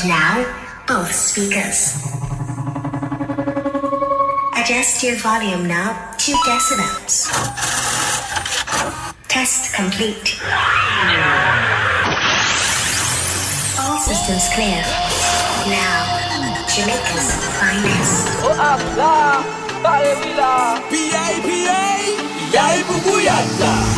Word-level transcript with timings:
And 0.00 0.08
now, 0.10 0.84
both 0.86 1.10
speakers. 1.10 1.96
Adjust 4.54 5.02
your 5.02 5.16
volume 5.16 5.66
knob 5.66 6.16
to 6.18 6.32
decibels. 6.46 7.26
Test 9.26 9.74
complete. 9.74 10.38
All 13.80 13.98
systems 13.98 14.48
clear. 14.54 14.82
Now, 15.66 16.04
Jamaica's 16.68 17.34
finest. 17.58 18.28
Oh, 18.44 18.54
Allah, 18.54 19.42
Ba'e 19.82 20.14
Bila. 20.22 20.78
B.I.B.A. 20.90 22.52
Yai 22.52 22.82
Bubu 22.82 23.97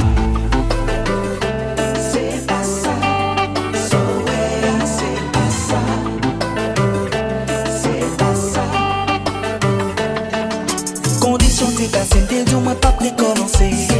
te 12.31 12.45
di 12.45 12.55
mwen 12.55 12.77
pa 12.79 12.91
prekomanse 12.93 13.69
Se 13.87 13.99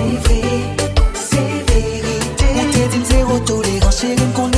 se 1.31 1.43
verite 1.67 2.47
Mwen 2.55 2.71
te 2.71 2.89
di 2.89 4.50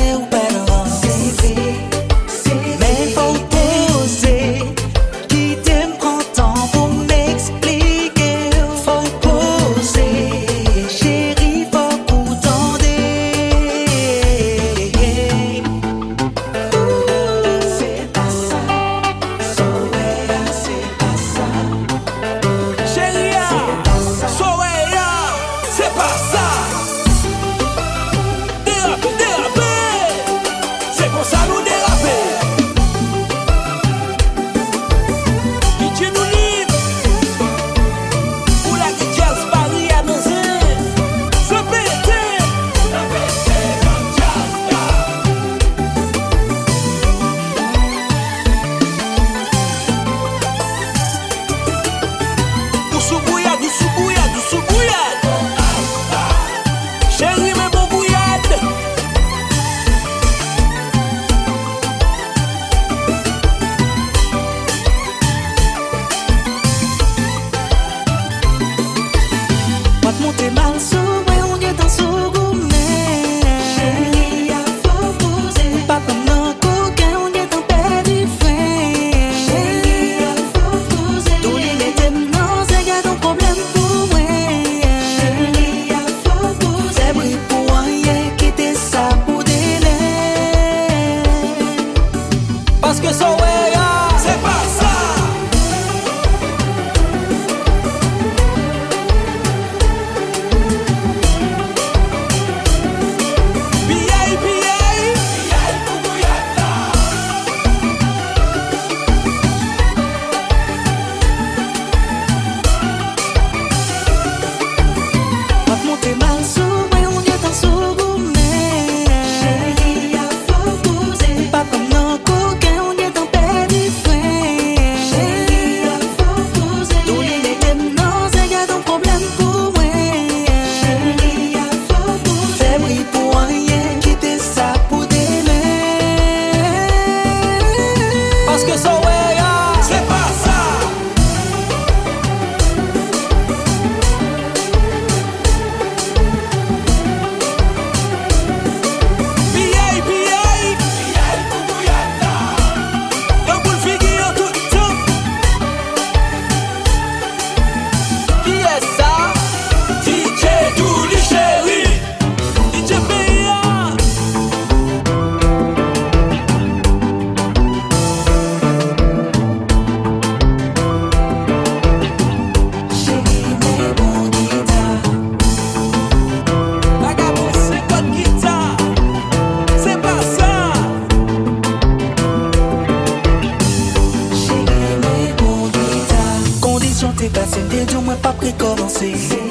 see. 189.11 189.42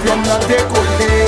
Avyon 0.00 0.22
nan 0.24 0.40
dekole 0.48 1.19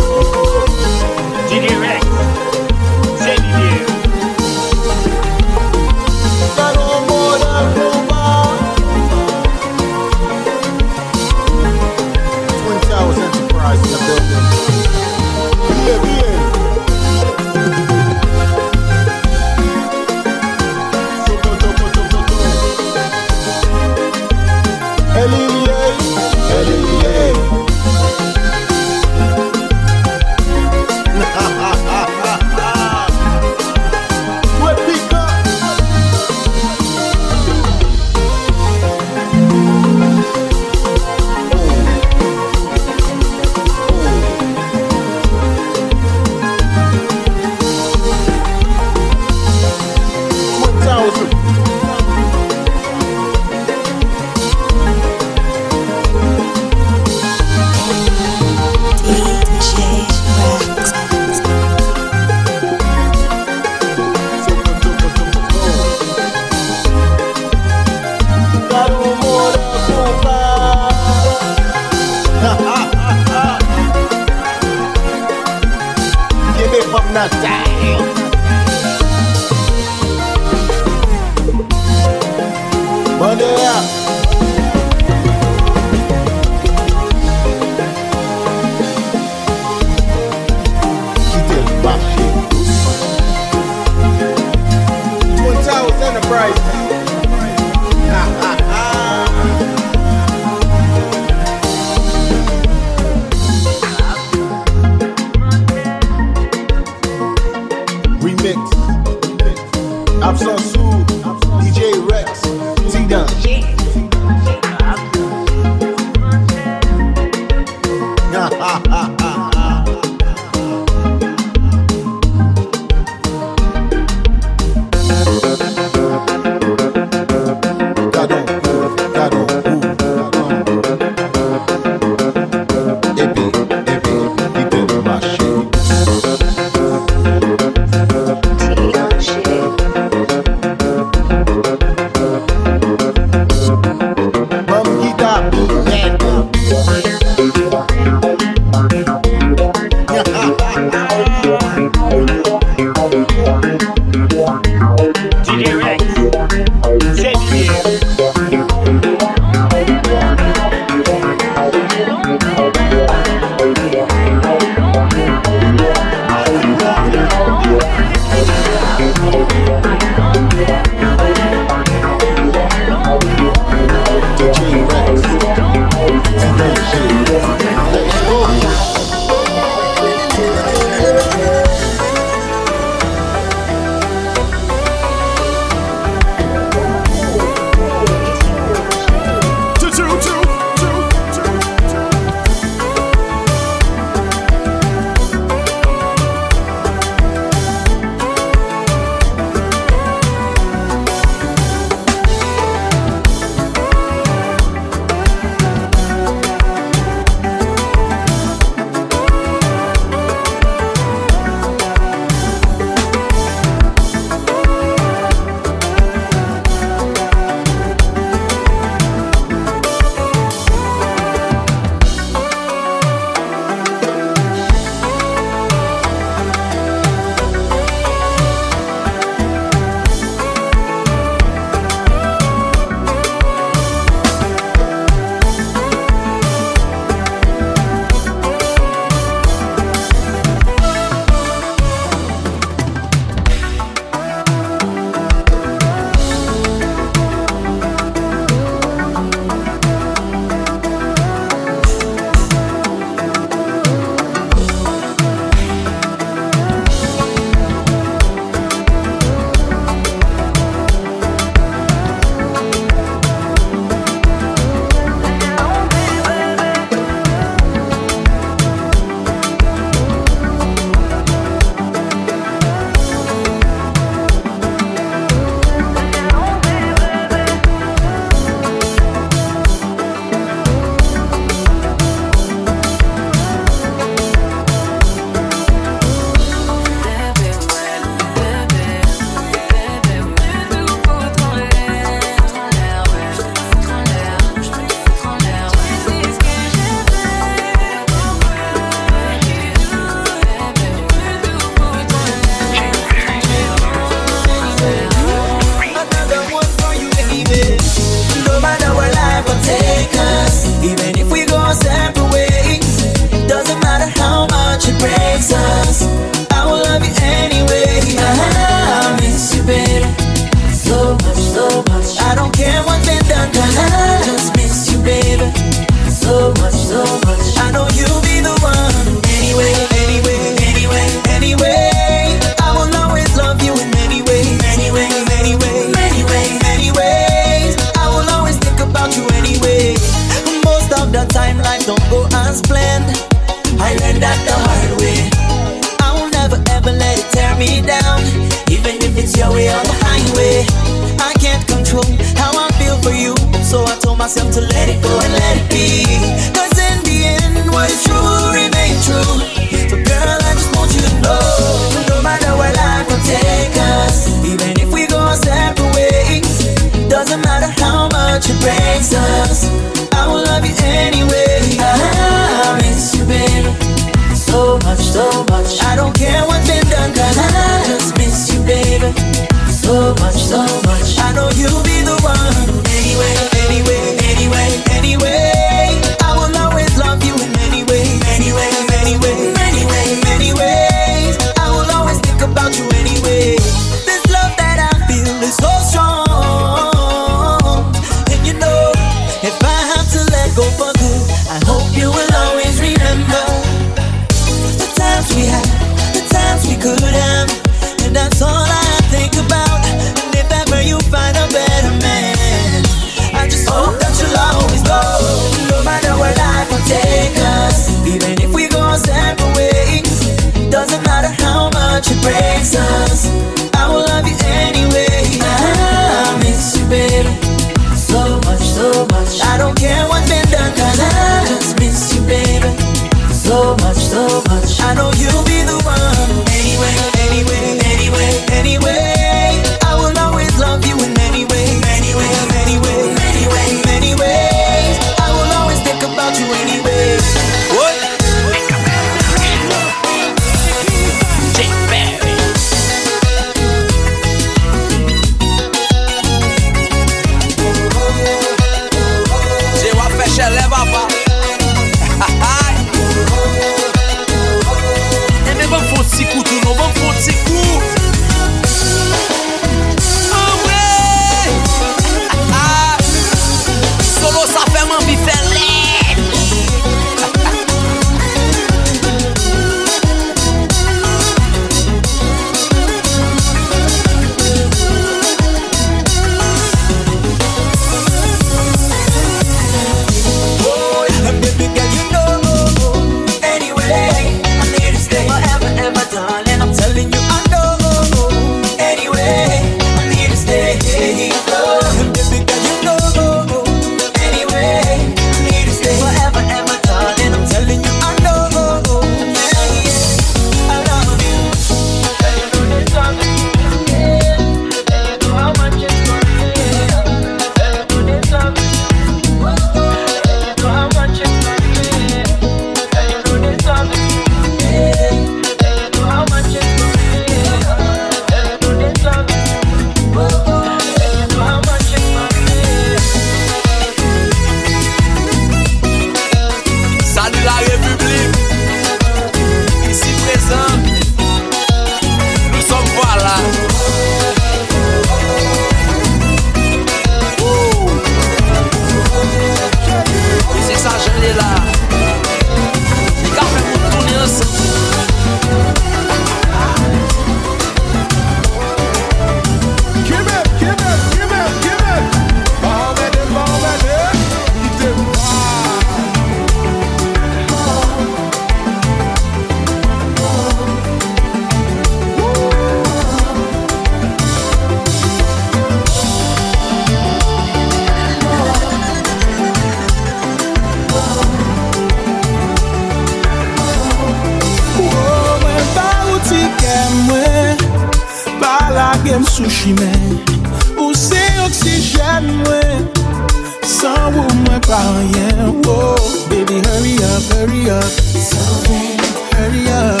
5 594.70 595.16
a.m. 595.16 595.62
Whoa, 595.62 595.96
baby, 596.28 596.62
hurry 596.68 596.94
up, 597.02 597.22
hurry 597.34 597.70
up. 597.70 597.82
Solving. 597.82 599.00
Hurry 599.34 599.66
up. 599.66 600.00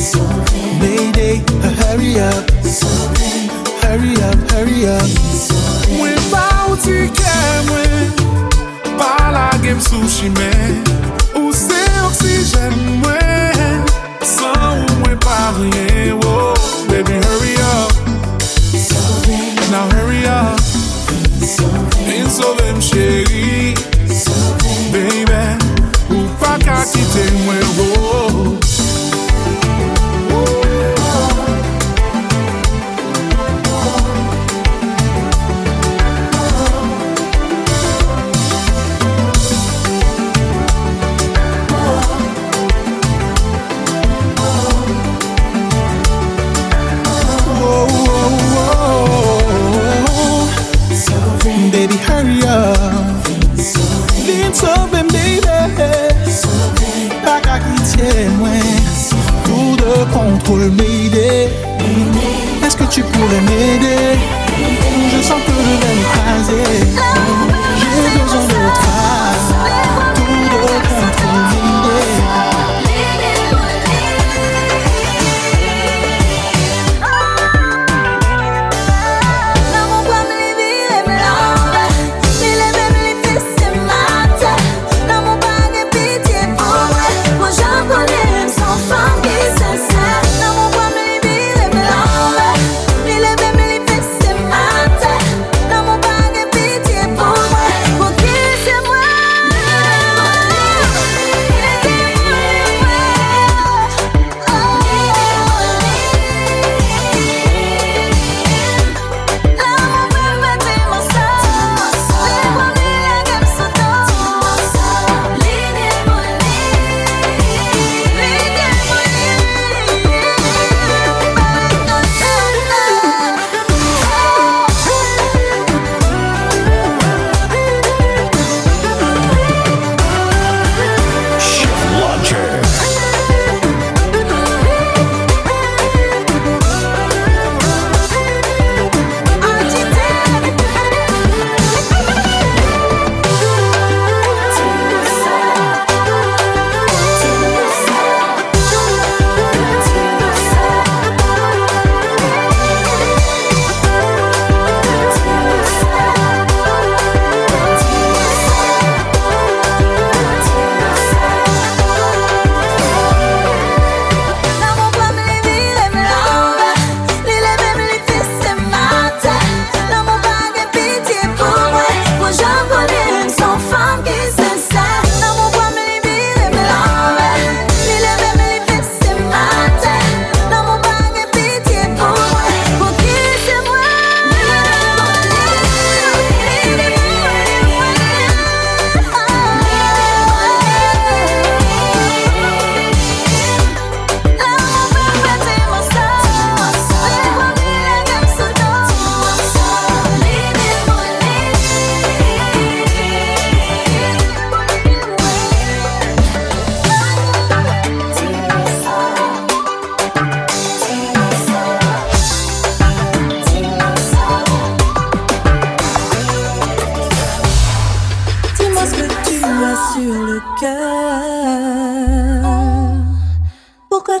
Solving. 0.00 0.78
Mayday, 0.80 1.44
hurry 1.84 2.18
up. 2.18 2.50
Solving. 2.64 3.50
Hurry 3.84 4.14
up, 4.24 4.38
hurry 4.52 4.86
up. 4.86 5.04
Mwen 5.98 6.16
pa 6.32 6.64
ou 6.70 6.78
ti 6.80 7.12
ke 7.12 7.36
mwen, 7.68 8.08
pa 8.96 9.28
la 9.36 9.50
gem 9.60 9.76
sou 9.84 10.08
shime. 10.08 10.48
Ou 11.36 11.52
se 11.52 11.84
oksijen 12.06 12.72
mwen, 13.04 13.84
san 14.24 14.80
ou 14.80 15.00
mwen 15.02 15.20
pa 15.20 15.52
rye 15.60 16.08
Est-ce 62.64 62.76
que 62.76 62.84
tu 62.84 63.02
pourrais 63.02 63.40
m'aider? 63.40 64.33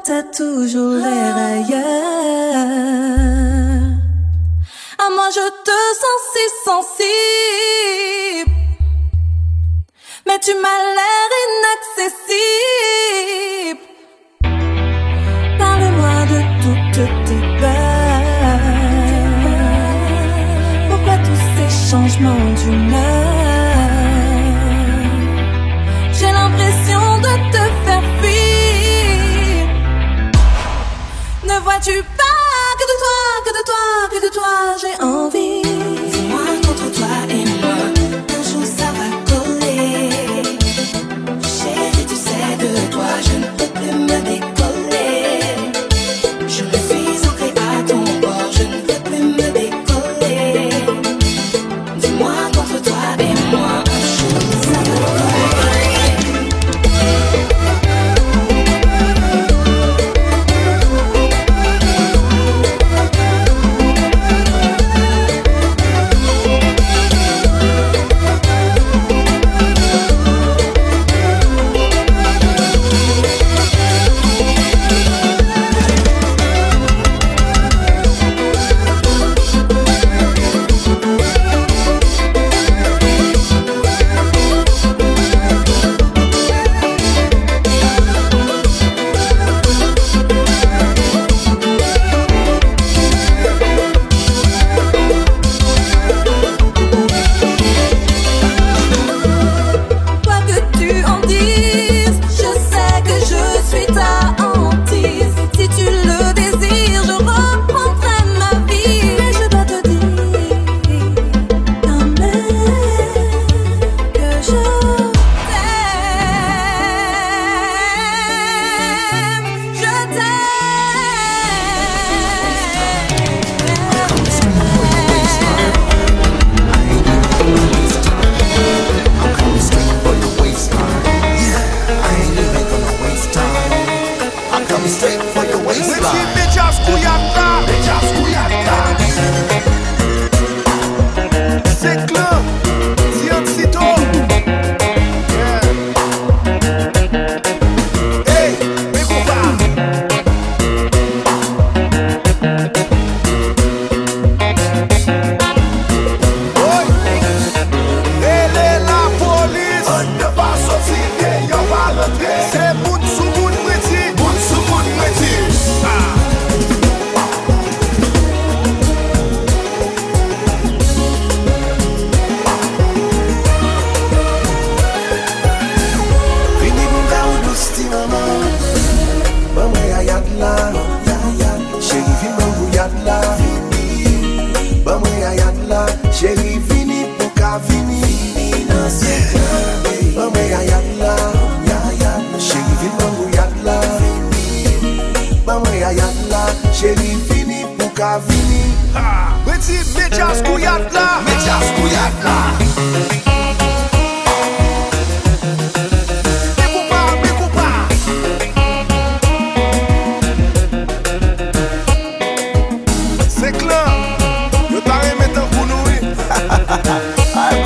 T'as 0.04 0.22
toujours 0.22 0.94
l'air 0.94 1.34
ailleurs? 1.36 2.58
À 4.98 5.06
moi 5.16 5.28
je 5.38 5.46
te 5.66 5.78
sens 6.02 6.20
si 6.32 6.44
sensible. 6.64 8.52
Mais 10.26 10.38
tu 10.44 10.52
m'as 10.62 10.82
l'air 10.96 11.30
inaccessible. 11.48 12.24
Parle-moi 15.58 16.16
de 16.32 16.40
toutes 16.62 17.04
tes 17.26 17.42
peurs. 17.60 18.72
Pourquoi 20.90 21.16
tous 21.26 21.42
ces 21.54 21.70
changements 21.90 22.46
d'humeur? 22.58 23.32
J'ai 26.12 26.32
l'impression 26.38 27.03
vois-tu 31.64 32.02
pas 32.18 32.70
que 32.78 32.84
de 32.92 32.96
toi, 33.02 33.20
que 33.44 33.52
de 33.58 33.62
toi, 33.64 33.84
que 34.12 34.20
de 34.26 34.30
toi 34.32 34.52
j'ai 34.80 34.96
envie? 35.02 35.62
Moi 36.28 36.46
contre 36.66 36.90
toi 36.92 37.14
et 37.30 37.44
moi, 37.60 37.78
un 38.38 38.42
jour 38.50 38.64
ça 38.64 38.88
va 38.98 39.08
coller. 39.30 40.10
Chérie, 41.42 42.06
tu 42.06 42.16
sais 42.16 42.56
de 42.60 42.92
toi, 42.92 43.10
je 43.26 43.34
ne 43.38 43.46
peux 43.56 43.70
plus 43.78 43.94
me 43.98 44.20
décoller. 44.20 44.53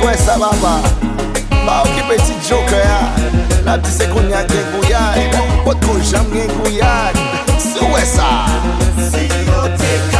mwen 0.09 0.17
sa 0.25 0.37
baba 0.37 0.81
Ba. 1.65 1.83
Ou 1.83 1.93
ki 1.93 2.03
peti 2.09 2.33
djoke 2.41 2.79
ya. 2.81 3.01
La 3.65 3.77
pti 3.77 3.91
se 3.91 4.07
kon 4.09 4.29
ya 4.29 4.41
gen 4.49 4.65
kouyad 4.73 5.17
Pot 5.65 5.85
ko 5.85 5.99
jam 6.11 6.25
gen 6.33 6.49
kouyad 6.57 7.19
Sou 7.59 7.93
we 7.93 8.01
sa. 8.05 8.29
Si 9.11 9.27
yo 9.45 9.61
te 9.77 9.91
ka 10.11 10.18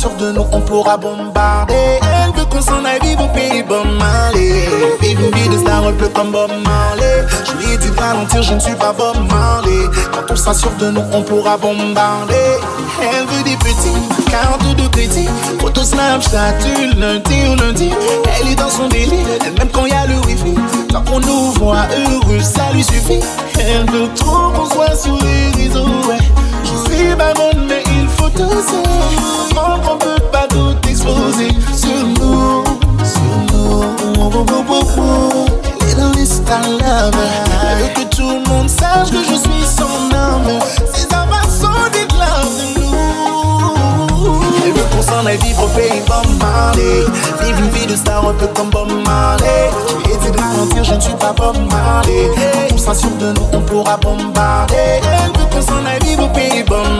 Quand 0.00 0.06
on 0.06 0.12
s'assure 0.12 0.26
de 0.26 0.32
nous, 0.32 0.46
on 0.52 0.60
pourra 0.62 0.96
bombarder. 0.96 1.74
Elle 1.74 2.32
veut 2.34 2.46
qu'on 2.46 2.62
s'en 2.62 2.84
aille 2.86 3.00
vivre 3.02 3.24
au 3.24 3.28
pays 3.28 3.62
Bob 3.62 3.86
Marley 3.98 4.66
Vivre 5.00 5.20
une 5.26 5.34
vie 5.34 5.48
de 5.50 5.58
star 5.58 5.86
un 5.86 5.92
peu 5.92 6.08
comme 6.08 6.30
Bob 6.30 6.50
Marley. 6.64 7.26
Je 7.44 7.52
lui 7.58 7.74
ai 7.74 7.76
dit 7.76 7.90
de 7.90 8.00
ralentir, 8.00 8.42
je 8.42 8.54
ne 8.54 8.60
suis 8.60 8.74
pas 8.76 8.94
Bob 8.94 9.16
Marley. 9.28 9.90
Quand 10.10 10.32
on 10.32 10.36
s'assure 10.36 10.72
de 10.78 10.90
nous, 10.90 11.02
on 11.12 11.22
pourra 11.22 11.58
bombarder. 11.58 12.34
Elle 13.02 13.26
veut 13.26 13.42
des 13.42 13.56
petits, 13.56 14.30
carte 14.30 14.74
de 14.74 14.88
crédit. 14.88 15.28
Photo 15.60 15.82
Snapchat 15.82 16.52
du 16.62 16.98
lundi 16.98 17.48
au 17.50 17.56
lundi. 17.56 17.90
Elle 18.40 18.52
est 18.52 18.56
dans 18.56 18.70
son 18.70 18.88
délire, 18.88 19.26
même 19.58 19.68
quand 19.70 19.84
il 19.84 19.92
y 19.92 19.96
a 19.96 20.06
le 20.06 20.18
wifi. 20.26 20.54
Tant 20.88 21.02
qu'on 21.02 21.20
nous 21.20 21.52
voit 21.52 21.86
heureux, 22.08 22.40
ça 22.40 22.72
lui 22.72 22.84
suffit. 22.84 23.20
Elle 23.58 23.84
veut 23.90 24.08
trop 24.14 24.50
qu'on 24.54 24.64
soit 24.64 24.96
sur 24.96 25.18
les 25.18 25.62
réseaux, 25.62 25.84
ouais. 26.08 26.16
Je 26.64 26.94
suis 26.94 27.14
pas 27.16 27.32
mais 27.68 27.82
il 27.86 28.08
faut 28.40 28.56
oser 28.56 28.82
Comprends 29.48 29.78
qu'on 29.80 29.96
peut 29.98 30.22
pas 30.32 30.46
tout 30.48 30.76
exposer 30.88 31.48
Sur 31.74 32.06
nous, 32.06 32.64
sur 33.04 33.36
nous. 33.52 33.84
Elle 37.62 37.84
est 37.84 37.92
dans 37.92 37.94
que 37.94 38.14
tout 38.14 38.28
le 38.28 38.48
monde 38.48 38.68
sache 38.68 39.10
que 39.10 39.18
je 39.18 39.34
suis 39.34 39.64
son 39.64 40.08
love 40.12 40.62
de 41.92 42.80
nous. 42.80 44.42
Elle 44.64 44.72
veut 44.72 44.86
qu'on 44.94 45.02
s'en 45.02 45.26
aille 45.26 45.38
vivre 45.38 45.64
au 45.64 45.68
pays 45.68 46.02
Bob 46.06 46.26
Marley 46.40 47.04
Vivre 47.42 47.58
une 47.58 47.70
vie 47.70 47.86
de 47.86 47.96
star 47.96 48.26
un 48.26 48.34
comme 48.54 48.70
Bob 48.70 48.88
de 48.88 50.84
je 50.84 50.94
ne 50.94 51.00
suis 51.00 51.14
pas 51.14 51.32
Bob 51.32 51.56
Marley. 51.70 52.30
On 52.72 52.78
de 53.18 53.32
nous, 53.32 53.46
on 53.52 53.60
pourra 53.60 53.96
bombarder 53.96 55.00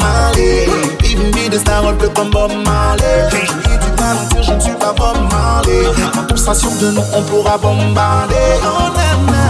Marley. 0.01 0.67
Vie 1.35 1.49
de 1.49 1.59
star 1.59 1.87
un 1.87 1.95
peu 1.95 2.09
comme 2.09 2.31
Bob 2.31 2.53
Marley. 2.65 3.29
Ai 3.33 3.79
dit 3.79 3.91
de 3.97 4.01
ralentir, 4.03 4.43
je 4.43 4.53
ne 4.53 4.61
suis 4.61 4.73
pas 4.75 4.93
Bob 4.93 5.17
Marley. 5.31 5.83
Quand 6.15 6.33
on 6.33 6.37
s'assure 6.37 6.77
de 6.81 6.91
nous, 6.93 7.05
on 7.15 7.23
pourra 7.23 7.59
bombarder. 7.59 8.35
Oh 8.65 8.89
na 8.97 9.11
na. 9.33 9.45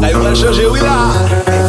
Là 0.00 0.10
yo 0.10 0.18
pral 0.20 0.36
chanje 0.36 0.64
oui 0.70 0.80
la 0.80 1.63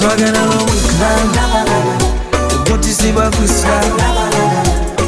Volkswagen 0.00 0.34
a 0.34 0.44
la 0.46 0.56
wik 0.64 0.92
la 1.00 1.10
Gouti 2.64 2.92
si 2.92 3.12
ba 3.12 3.28
kris 3.30 3.64
la 3.64 3.80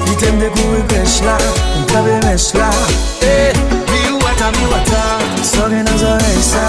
Li 0.05 0.17
tembe 0.21 0.51
kou 0.55 0.75
e 0.77 0.83
kresh 0.89 1.21
la 1.25 1.37
Mwen 1.41 1.87
kabe 1.93 2.19
mesh 2.27 2.53
la 2.55 2.69
E, 3.23 3.27
eh, 3.27 3.53
mi 3.89 4.01
wata 4.23 4.51
mi 4.51 4.67
wata. 4.73 5.01
Volkswagen 5.37 5.89
a 5.89 5.97
zo 5.97 6.13
reysa 6.21 6.65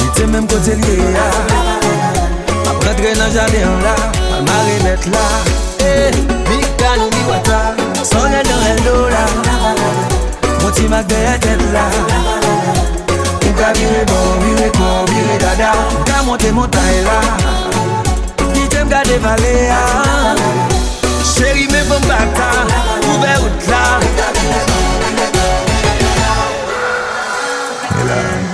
Li 0.00 0.08
tembe 0.14 0.40
mkote 0.40 0.74
liye 0.74 1.12
ya. 1.14 1.28
Mwen 2.64 2.80
rentre 2.82 3.14
nan 3.18 3.30
jaden 3.34 3.82
la. 3.86 3.94
Mwen 4.30 4.44
marinet 4.48 5.06
la. 5.06 5.24
E, 5.86 6.10
mi 6.48 6.58
kanou 6.76 7.10
mi 7.14 7.22
wata. 7.30 7.60
Volkswagen 7.94 8.50
a 8.54 8.68
el 8.70 8.82
do 8.84 8.96
la. 9.14 9.24
Mwen 10.60 10.72
ti 10.74 10.88
mak 10.88 11.06
deye 11.06 11.38
tet 11.38 11.62
la. 11.72 11.86
Mwen 13.42 13.54
kabe 13.54 14.04
bon, 14.10 14.26
mwen 14.40 14.56
kabe 14.56 14.79
Kada 15.60 15.76
ou 15.76 16.04
ka 16.08 16.22
monte 16.24 16.48
montay 16.56 17.04
la 17.04 17.20
Dijem 18.56 18.88
gade 18.88 19.20
vale 19.20 19.68
ya 19.68 19.84
Cheri 21.20 21.68
men 21.68 21.84
bon 21.84 22.00
bata 22.08 22.64
Ouve 23.04 23.28
out 23.36 23.68
la 23.68 23.84
E 28.00 28.04
la 28.08 28.49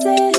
places 0.00 0.37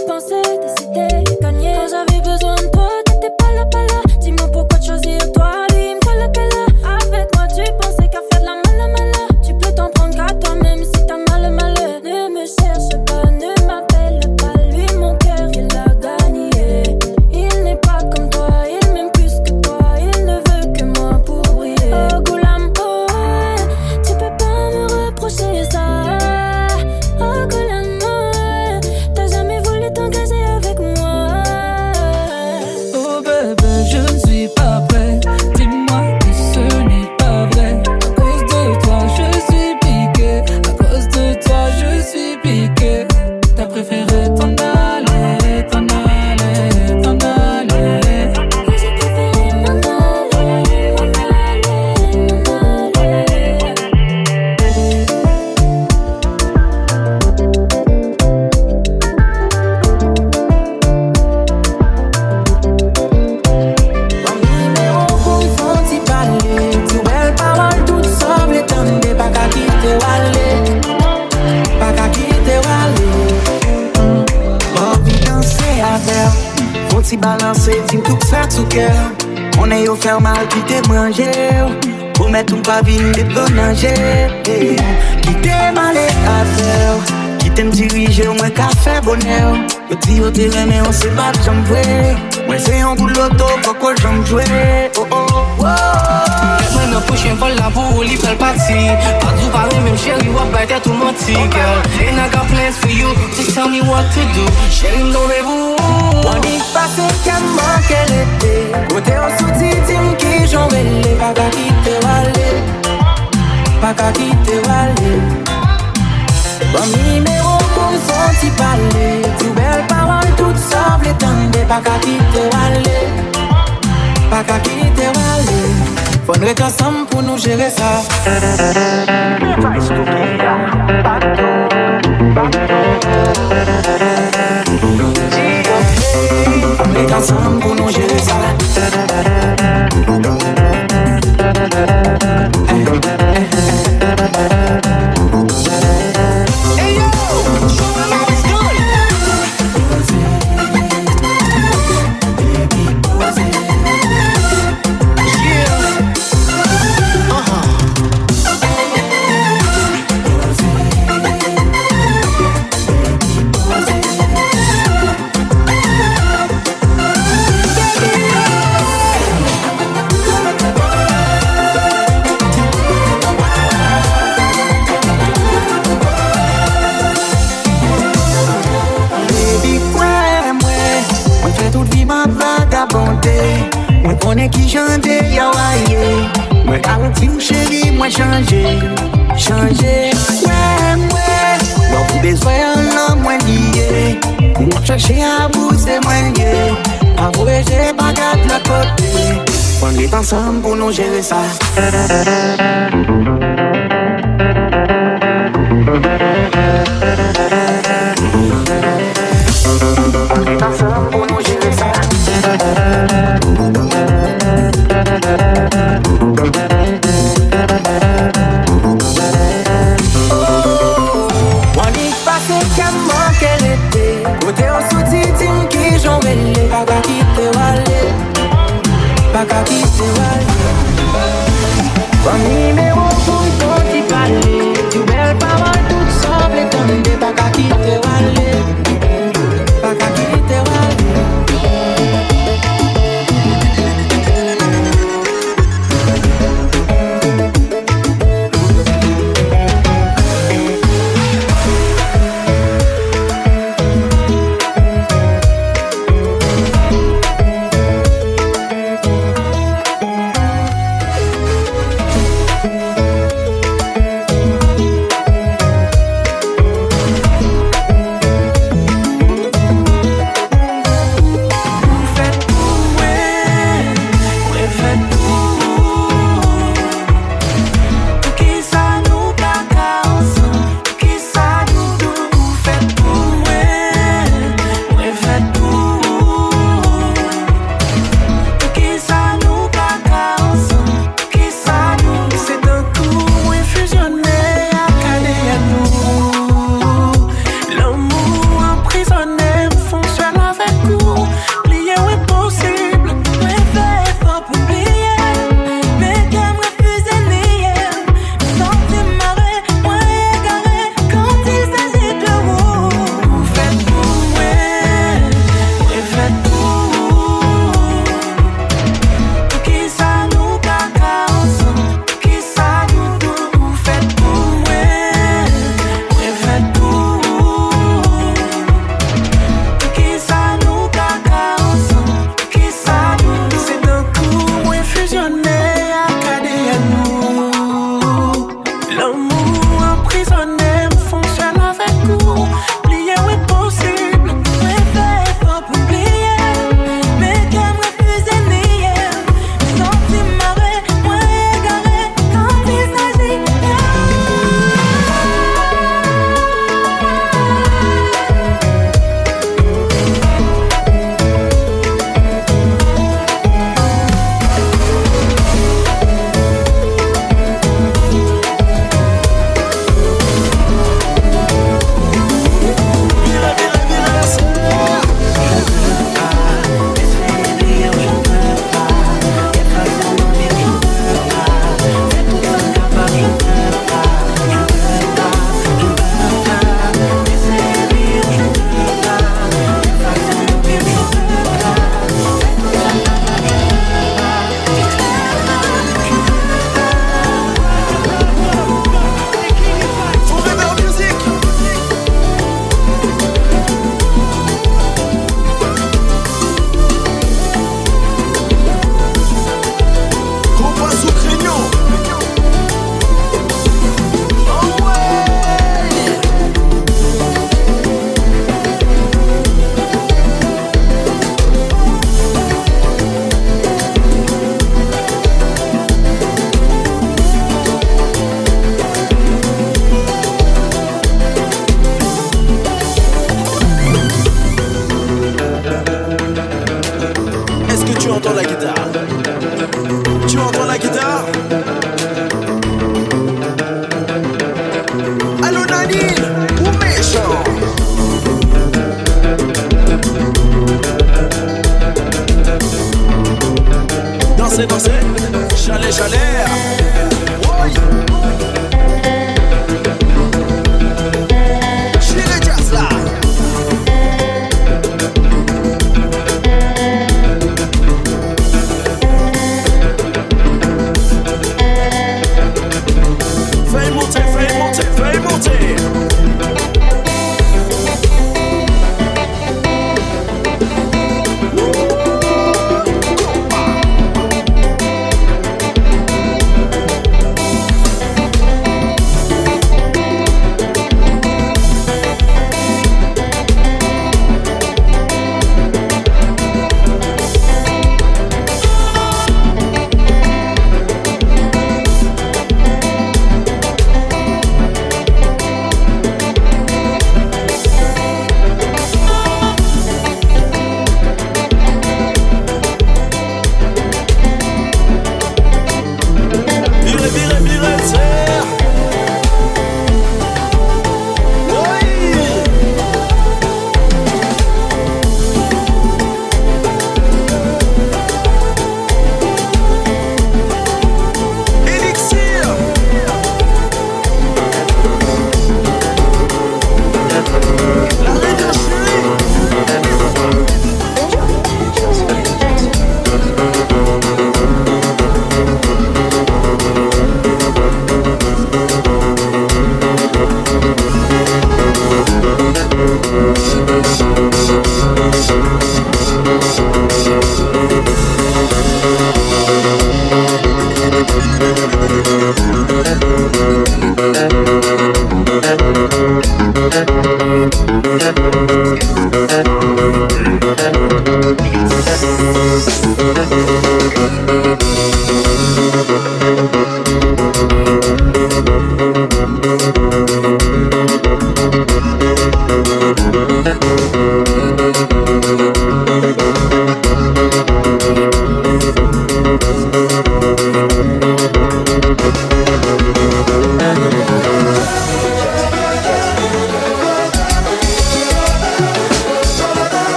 Thank 128.29 128.59
you. 128.61 128.68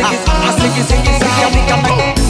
ziggy, 0.00 0.16
à 0.26 0.52
ziggy, 0.60 0.82
ziggy, 0.82 1.12
ziggy, 1.12 1.42
à 1.42 1.50
pica, 1.50 1.76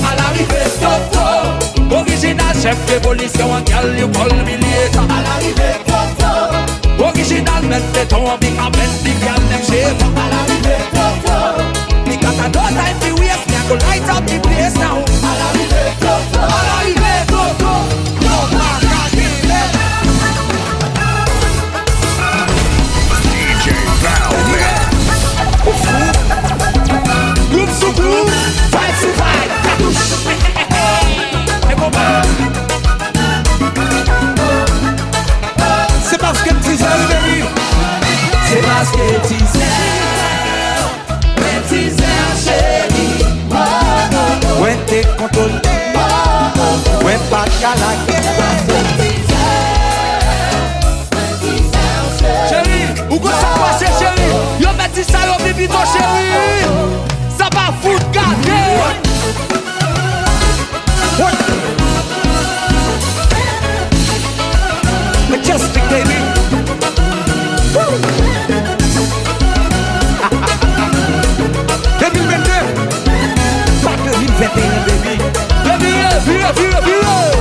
À 0.09 0.16
l'arrivée, 0.16 0.66
stop, 0.76 1.01
stop. 1.10 1.92
Original 1.92 2.55
chef 2.62 2.76
d'évolution, 2.86 3.52
en 3.52 3.62
cal, 3.62 3.98
you 3.98 4.09
call 4.09 4.32
me 4.44 4.56
later. 4.56 4.98
À 4.98 5.22
l'arrivée, 5.22 5.76
stop, 5.86 6.09
stop. 6.18 7.09
Original 7.09 7.62
maître 7.68 7.92
de 7.92 8.05
ton, 8.09 8.30
en 8.30 8.38
pica, 8.38 8.64
maître, 8.76 9.02
big 9.05 9.18
gal, 9.20 9.40
nem 9.51 9.62
chef. 9.62 9.94
À 10.16 10.26
l'arrivée, 10.32 10.80
stop, 10.92 11.14
stop. 11.24 12.06
Because 12.06 12.38
I 12.38 12.51
don't 12.51 12.74
time 12.74 12.98
to 13.01 13.20
waste, 13.20 13.47
me 13.48 13.56
I 13.56 13.68
go 13.68 13.74
light 13.86 14.09
up 14.09 14.24
the 14.26 14.38
place 14.40 14.74
now. 14.76 15.10
Chérie, 52.49 52.87
où 53.11 53.19
que 53.19 53.28
ça 53.28 53.49
passe 53.61 53.81
chérie? 53.99 54.32
Yo 54.59 54.73
metti 54.78 55.05
ça 55.05 55.19
yo 55.27 55.35
baby. 55.45 55.69
Baby, 72.01 72.20
baby 72.20 72.57
Pas 73.85 73.97
2021 73.97 74.49
baby. 74.87 75.15
Baby, 75.65 75.93
vieux, 76.24 76.53
vieux, 76.57 76.81
vieux 76.85 77.40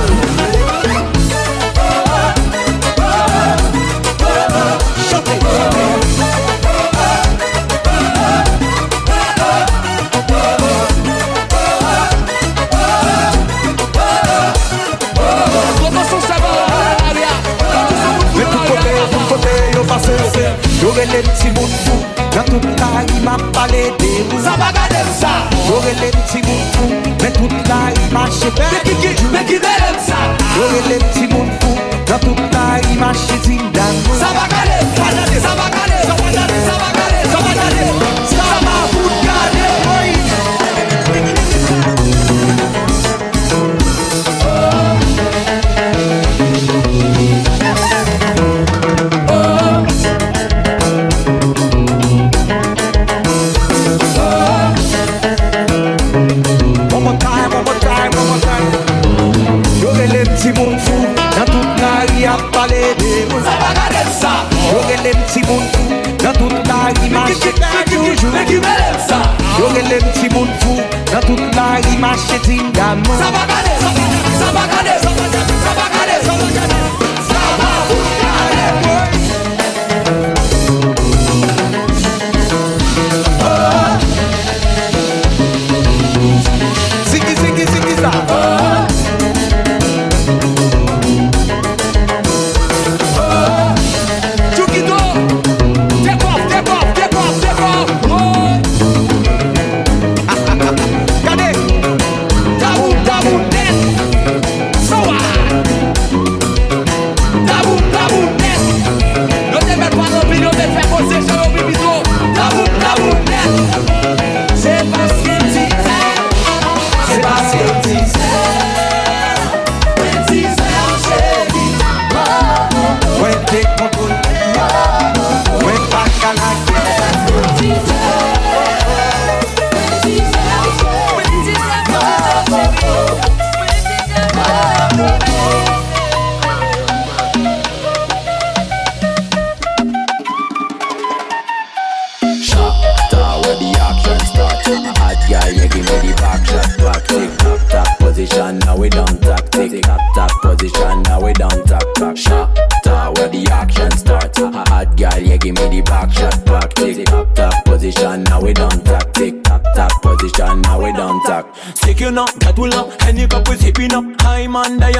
Orele 20.90 21.22
ti 21.38 21.46
moun 21.54 21.70
tou, 21.84 22.00
nan 22.34 22.44
tout 22.46 22.64
la 22.80 22.88
yi 23.06 23.18
ma 23.22 23.36
pale 23.52 23.82
de 24.00 24.10
ou 24.34 24.40
Zabagade 24.42 25.00
ou 25.06 25.14
sa 25.20 25.32
Orele 25.76 26.10
ti 26.26 26.38
moun 26.42 26.64
tou, 26.74 26.88
men 27.22 27.32
tout 27.32 27.54
la 27.68 27.78
yi 27.94 28.04
ma 28.12 28.24
chepe 28.26 28.66
Mekide 29.30 29.72
lem 29.82 29.98
sa 30.02 30.18
Orele 30.58 30.98
ti 31.14 31.24
moun 31.32 31.48
tou, 31.60 31.76
nan 32.08 32.18
tout 32.18 32.40
la 32.56 32.64
yi 32.88 32.94
ma 32.98 33.10
cheti 33.14 33.56
dan 33.72 33.94
ou 34.10 34.16
Zabagade, 34.18 34.76
zabagade, 34.96 35.36
zabagade, 35.46 35.98
zabagade 36.08 36.40
lèm 69.90 70.06
ti 70.18 70.28
moun 70.34 70.50
fou 70.60 70.78
Nan 71.12 71.22
tout 71.26 71.42
la 71.56 71.66
rimache 71.86 72.38
ti 72.46 72.60
mdam 72.62 73.02
Sa 73.18 73.30
bagane, 73.36 73.74
sa 73.82 73.90
bagane, 73.98 74.94
sa 75.02 75.10
bagane 75.16 75.29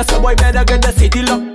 Yes, 0.01 0.17
a 0.17 0.19
boy 0.19 0.35
better 0.35 0.65
get 0.65 0.81
the 0.81 0.93
city 0.93 1.21
locked. 1.21 1.50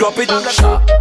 drop 0.00 0.18
it. 0.18 0.30
Shot. 0.50 0.99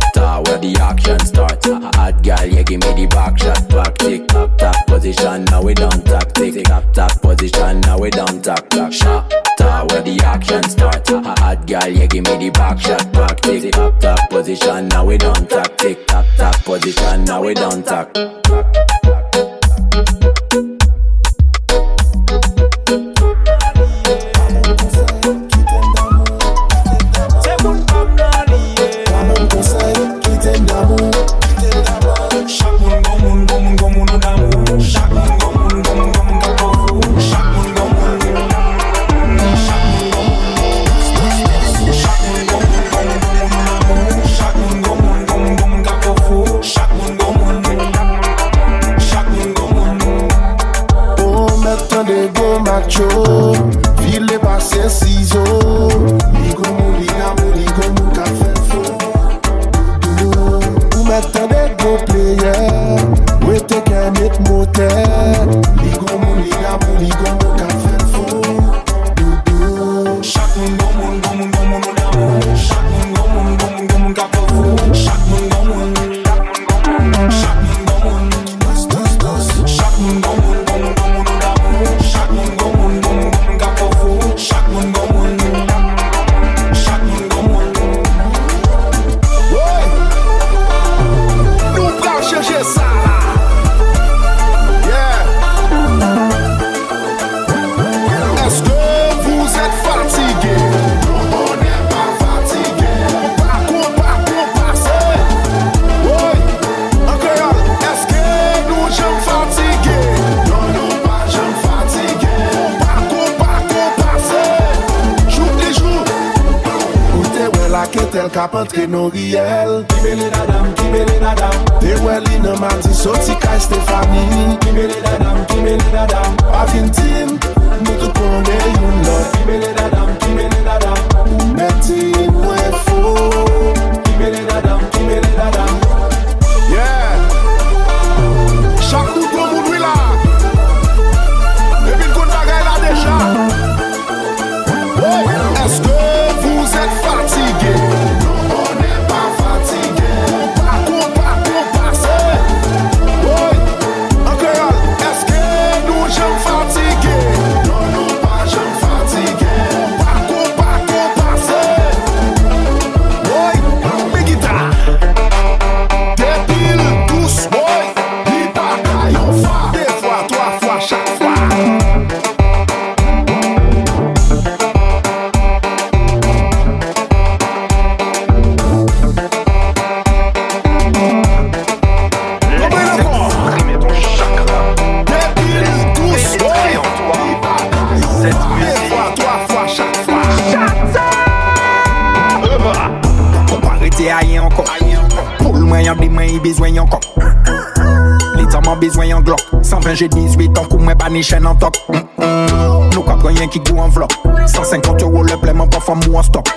chaîne 201.24 201.46
en 201.46 201.56
top. 201.56 201.76
Mm, 201.90 201.96
mm. 201.96 202.90
Nous 202.94 203.02
quatre 203.02 203.28
rien 203.28 203.48
qui 203.48 203.60
goût 203.60 203.80
en 203.80 203.90
vlog. 203.90 204.10
150 204.46 205.04
euros 205.04 205.24
le 205.24 205.38
paiement 205.38 205.68
pas 205.68 205.80
femme 205.80 206.00
ou 206.10 206.18
en 206.18 206.24
stock. 206.24 206.48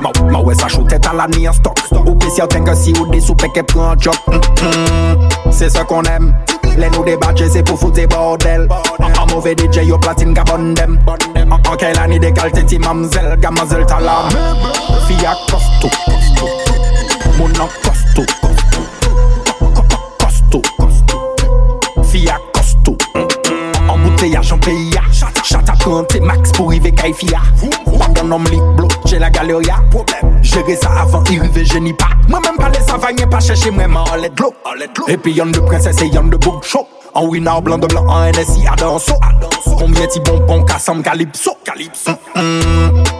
Ma, 0.00 0.10
ma 0.30 0.38
ouais, 0.40 0.54
ça 0.54 0.68
chaud 0.68 0.84
tête 0.88 1.06
à 1.06 1.12
la 1.14 1.26
ni 1.28 1.48
en 1.48 1.52
stock. 1.52 1.78
Ou 2.06 2.20
spécial 2.20 2.48
t'en 2.48 2.64
que 2.64 2.74
si 2.74 2.92
ou 2.98 3.06
des 3.10 3.20
soupes 3.20 3.42
qui 3.52 3.62
prend 3.62 3.90
un 3.90 3.98
job. 3.98 4.14
Mm, 4.28 5.50
c'est 5.50 5.70
ce 5.70 5.82
qu'on 5.82 6.02
aime. 6.02 6.34
Les 6.76 6.90
nous 6.90 7.04
débattre, 7.04 7.42
c'est 7.48 7.62
pour 7.62 7.78
foutre 7.78 7.94
des 7.94 8.06
bordel. 8.06 8.68
Un 8.98 9.32
mauvais 9.32 9.54
DJ, 9.56 9.86
yo 9.86 9.98
platine 9.98 10.34
gabon 10.34 10.74
dem. 10.74 10.98
En 11.50 11.76
quelle 11.76 11.98
année 11.98 12.18
décalé, 12.18 12.64
ti 12.64 12.78
mamzelle, 12.78 13.38
gamazelle, 13.38 13.84
t'as 13.86 14.00
la 14.00 14.24
meuble. 14.32 14.74
Costaud. 15.50 15.90
Mon 17.38 17.48
costaud. 17.48 18.53
kay 27.04 27.12
fia 27.12 27.40
Padan 27.98 28.28
nom 28.28 28.44
li 28.48 28.58
blok 28.76 29.04
che 29.04 29.18
la 29.18 29.28
galeria 29.28 29.76
Jere 30.40 30.76
sa 30.80 31.02
avan 31.02 31.22
i 31.30 31.38
rive 31.38 31.62
jeni 31.64 31.92
pa 31.92 32.08
Mwen 32.28 32.40
men 32.42 32.56
pale 32.56 32.80
sa 32.80 32.96
vanyen 32.96 33.28
pa 33.28 33.40
chèche 33.40 33.70
mwen 33.70 33.90
man 33.92 34.08
oled 34.12 34.40
lo 34.40 34.52
Epi 35.08 35.36
yon 35.36 35.52
de 35.52 35.60
prenses 35.60 36.00
e 36.00 36.08
yon 36.08 36.30
de 36.32 36.36
bouk 36.36 36.64
chok 36.64 36.88
An 37.14 37.28
wina 37.28 37.56
ou 37.58 37.62
blan 37.62 37.80
de 37.80 37.86
blan 37.92 38.08
an 38.08 38.32
NSI 38.32 38.66
adanso 38.72 39.18
Konbyen 39.78 40.08
ti 40.08 40.20
bon 40.24 40.40
pon 40.48 40.64
kasam 40.64 41.02
kalipso 41.02 41.52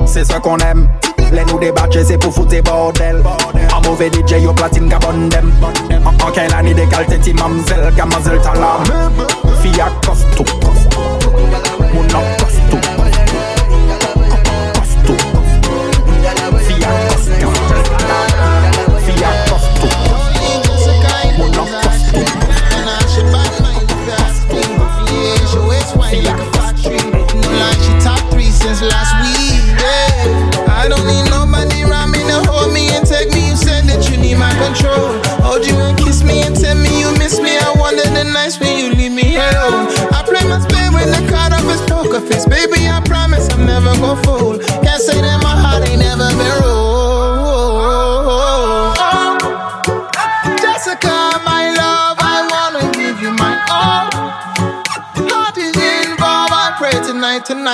Se 0.07 0.25
se 0.25 0.41
kon 0.41 0.65
em 0.65 0.89
Le 1.35 1.43
nou 1.49 1.59
debatche 1.59 2.05
se 2.07 2.15
pou 2.21 2.31
foute 2.31 2.61
bordel. 2.63 3.23
An 3.73 3.81
mouve 3.83 4.11
DJ 4.13 4.45
yo 4.45 4.53
platine 4.55 4.89
ka 4.89 5.01
bondem 5.03 5.51
An 6.01 6.33
ken 6.33 6.49
lani 6.53 6.75
de 6.75 6.89
kalte 6.89 7.21
ti 7.21 7.35
mamzel 7.37 7.91
Kamazel 7.99 8.41
talam 8.41 8.89
Fiyak 9.61 10.01
kostou 10.07 10.64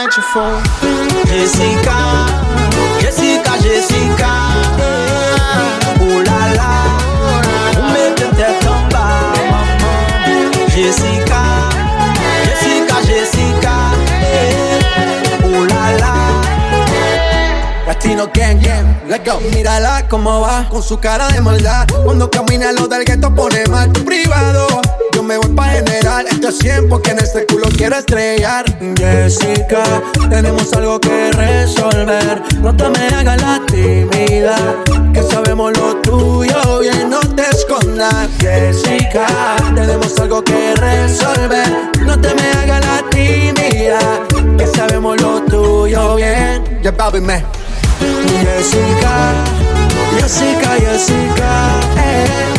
you 0.08 0.22
fall. 0.32 0.62
Jessica, 1.26 2.26
Jessica, 3.00 3.52
Jessica. 3.60 4.32
Oh 6.00 6.22
la 6.24 6.40
la, 6.58 6.72
vous 7.74 7.88
mettez 7.92 8.30
tête 8.34 8.66
en 8.66 8.88
bas, 8.88 9.32
maman. 9.50 9.66
Jessica, 10.68 11.42
Jessica, 12.44 12.96
Jessica. 13.04 13.74
Oh 15.44 15.66
la 15.66 15.92
la. 15.98 16.14
Latino 17.86 18.26
gang 18.32 18.58
gang, 18.58 18.86
let's 19.06 19.24
go. 19.24 19.38
Mírala 19.52 20.08
cómo 20.08 20.40
va 20.40 20.66
con 20.70 20.82
su 20.82 20.98
cara 20.98 21.28
de 21.28 21.40
maldad. 21.42 21.86
Cuando 22.04 22.30
camina 22.30 22.72
lo 22.72 22.88
del 22.88 23.04
gueto 23.04 23.34
pone 23.34 23.66
mal 23.66 23.92
tu 23.92 24.02
privado. 24.04 24.66
Me 25.30 25.38
voy 25.38 25.54
pa' 25.54 25.68
general, 25.68 26.26
esto 26.26 26.48
es 26.48 26.58
100 26.58 26.88
porque 26.88 27.12
en 27.12 27.20
este 27.20 27.46
culo 27.46 27.68
quiero 27.76 27.94
estrellar. 27.94 28.64
Jessica, 28.98 29.84
tenemos 30.28 30.72
algo 30.72 30.98
que 30.98 31.30
resolver. 31.30 32.42
No 32.60 32.76
te 32.76 32.88
me 32.88 33.06
hagas 33.14 33.40
la 33.40 33.62
tímida, 33.66 34.56
que 35.14 35.22
sabemos 35.22 35.78
lo 35.78 35.94
tuyo 35.98 36.80
bien, 36.80 37.10
no 37.10 37.20
te 37.20 37.42
escondas. 37.48 38.28
Jessica, 38.40 39.28
tenemos 39.72 40.18
algo 40.18 40.42
que 40.42 40.74
resolver. 40.74 41.92
No 42.00 42.20
te 42.20 42.34
me 42.34 42.50
hagas 42.50 42.84
la 42.84 43.08
tímida, 43.10 44.00
que 44.58 44.66
sabemos 44.66 45.22
lo 45.22 45.42
tuyo 45.42 46.16
bien. 46.16 46.80
Ya 46.82 46.90
papi 46.90 47.20
me. 47.20 47.44
Jessica, 48.26 49.44
Jessica, 50.18 50.70
Jessica, 50.80 51.70
eh. 51.98 52.50